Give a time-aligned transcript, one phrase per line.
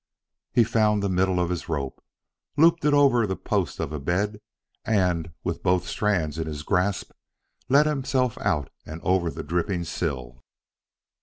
[0.51, 2.03] He found the middle of his rope,
[2.57, 4.41] looped it over a post of the bed,
[4.83, 7.11] and, with both strands in his grasp,
[7.69, 10.41] let himself out and over the dripping sill.